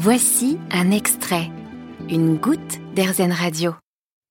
[0.00, 1.50] Voici un extrait,
[2.08, 3.72] une goutte d'Airzen Radio.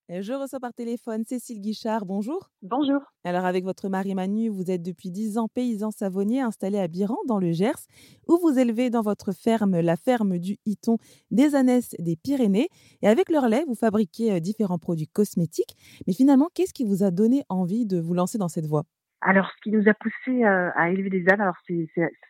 [0.08, 2.06] Je reçois par téléphone Cécile Guichard.
[2.06, 2.48] Bonjour.
[2.62, 3.00] Bonjour.
[3.22, 7.18] Alors, avec votre mari Manu, vous êtes depuis 10 ans paysan savonnier installé à Biran,
[7.26, 7.86] dans le Gers,
[8.28, 10.96] où vous élevez dans votre ferme, la ferme du Hiton,
[11.30, 12.70] des ânesses des Pyrénées.
[13.02, 15.76] Et avec leur lait, vous fabriquez euh, différents produits cosmétiques.
[16.06, 18.84] Mais finalement, qu'est-ce qui vous a donné envie de vous lancer dans cette voie?
[19.20, 21.56] Alors, ce qui nous a poussé euh, à élever des ânes, alors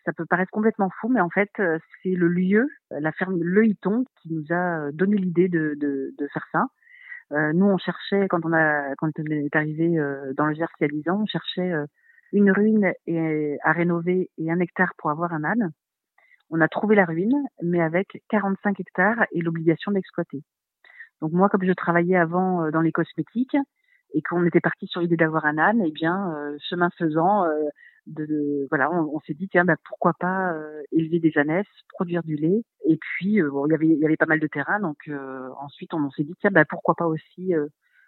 [0.05, 3.66] ça peut paraître complètement fou, mais en fait, euh, c'est le lieu, la ferme Le
[3.66, 6.69] Hiton, qui nous a donné l'idée de, de, de faire ça.
[7.33, 10.69] Euh, nous, on cherchait, quand on, a, quand on est arrivé euh, dans le Gers
[10.80, 11.84] il y a 10 ans, on cherchait euh,
[12.33, 15.73] une ruine et, à rénover et un hectare pour avoir un âne.
[16.50, 20.42] On a trouvé la ruine, mais avec 45 hectares et l'obligation d'exploiter.
[21.20, 23.56] Donc moi, comme je travaillais avant dans les cosmétiques
[24.15, 27.45] et qu'on était parti sur l'idée d'avoir un âne, eh bien, chemin faisant,
[28.09, 32.37] de, voilà, on, s'est dit tiens, bah, pourquoi pas euh, élever des ânesses, produire du
[32.37, 32.65] lait.
[32.87, 34.97] Et puis euh, bon, il y avait il y avait pas mal de terrain, donc
[35.09, 37.53] euh, ensuite on, s'est dit tiens, bah, pourquoi pas aussi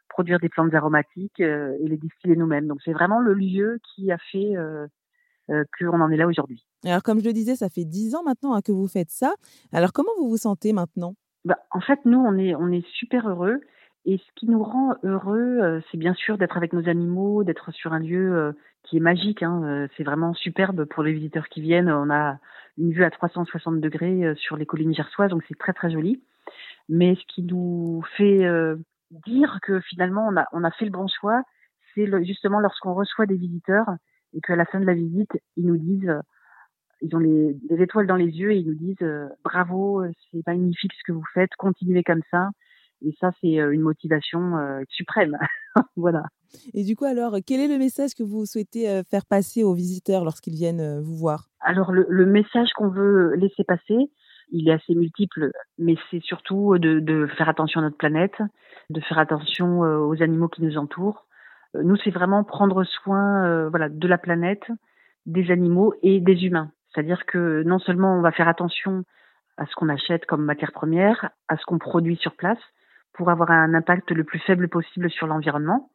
[0.08, 2.66] produire des plantes aromatiques et les distiller nous-mêmes.
[2.66, 4.54] Donc c'est vraiment le lieu qui a fait
[5.78, 6.66] qu'on en est là aujourd'hui.
[6.84, 9.34] Alors comme je le disais, ça fait dix ans maintenant hein, que vous faites ça.
[9.72, 11.14] Alors comment vous vous sentez maintenant?
[11.44, 13.60] Bah, en fait, nous, on est, on est super heureux.
[14.06, 17.70] Et ce qui nous rend heureux, euh, c'est bien sûr d'être avec nos animaux, d'être
[17.72, 19.42] sur un lieu euh, qui est magique.
[19.42, 21.90] Hein, euh, c'est vraiment superbe pour les visiteurs qui viennent.
[21.90, 22.38] On a
[22.78, 26.22] une vue à 360 degrés sur les collines gersoises, donc c'est très très joli.
[26.88, 28.48] Mais ce qui nous fait
[29.10, 31.42] dire que finalement on a, on a fait le bon choix,
[31.94, 33.86] c'est justement lorsqu'on reçoit des visiteurs
[34.32, 36.12] et qu'à la fin de la visite, ils nous disent,
[37.02, 39.06] ils ont les, des étoiles dans les yeux et ils nous disent
[39.44, 42.48] bravo, c'est magnifique ce que vous faites, continuez comme ça.
[43.02, 45.36] Et ça, c'est euh, une motivation euh, suprême.
[45.96, 46.24] voilà.
[46.74, 49.74] Et du coup, alors, quel est le message que vous souhaitez euh, faire passer aux
[49.74, 51.46] visiteurs lorsqu'ils viennent vous voir?
[51.60, 54.10] Alors, le, le message qu'on veut laisser passer,
[54.50, 58.42] il est assez multiple, mais c'est surtout de, de, faire attention à notre planète,
[58.90, 61.26] de faire attention aux animaux qui nous entourent.
[61.74, 64.64] Nous, c'est vraiment prendre soin voilà, de la planète,
[65.26, 66.72] des animaux et des humains.
[66.92, 69.04] C'est-à-dire que non seulement on va faire attention
[69.56, 72.58] à ce qu'on achète comme matière première, à ce qu'on produit sur place,
[73.12, 75.90] pour avoir un impact le plus faible possible sur l'environnement.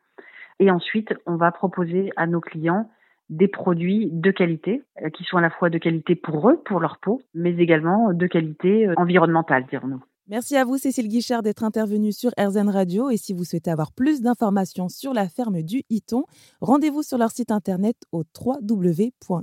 [0.60, 2.90] Et ensuite, on va proposer à nos clients
[3.30, 6.80] des produits de qualité, euh, qui sont à la fois de qualité pour eux, pour
[6.80, 10.04] leur peau, mais également de qualité euh, environnementale, dirons-nous.
[10.28, 13.12] Merci à vous, Cécile Guichard, d'être intervenue sur RZN Radio.
[13.12, 16.24] Et si vous souhaitez avoir plus d'informations sur la ferme du Hiton,
[16.62, 19.36] rendez-vous sur leur site internet au www.hiton.fr.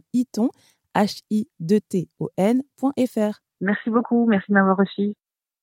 [3.61, 5.15] Merci beaucoup, merci de m'avoir reçu.